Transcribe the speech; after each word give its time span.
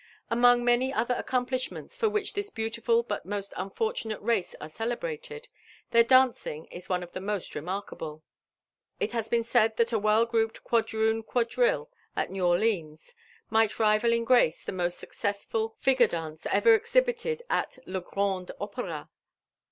Among 0.31 0.65
many 0.65 0.91
other 0.91 1.13
accomplishments 1.13 1.95
for 1.95 2.09
which 2.09 2.33
this 2.33 2.49
beautiful 2.49 3.03
but 3.03 3.23
most 3.23 3.53
unfortunate 3.55 4.19
race 4.19 4.55
arc 4.59 4.71
celebrated, 4.71 5.47
their 5.91 6.03
dancing 6.03 6.65
is 6.71 6.89
one 6.89 7.03
cf 7.03 7.13
(he 7.13 7.19
most 7.19 7.53
remarkable; 7.53 8.23
and 8.99 9.07
it 9.07 9.13
has 9.13 9.29
beeQ 9.29 9.45
said 9.45 9.77
that 9.77 9.93
a 9.93 9.99
well 9.99 10.25
grouped 10.25 10.63
quadroon 10.63 11.21
qua 11.21 11.43
JONATHAN 11.43 11.53
JEFFERSON 11.53 11.85
WHITLAW. 11.85 11.85
MS 11.85 11.89
driHe 11.91 12.21
at 12.23 12.31
Ne\r 12.31 12.47
Orleans 12.47 13.15
might 13.51 13.77
rival 13.79 14.13
ih 14.13 14.23
grace 14.23 14.65
the 14.65 14.71
most 14.71 14.97
successful 14.97 15.75
figure 15.77 16.07
dance 16.07 16.47
ever 16.47 16.79
cxhibiled 16.79 17.41
at 17.51 17.77
le 17.85 18.01
grand 18.01 18.49
Opera." 18.59 19.07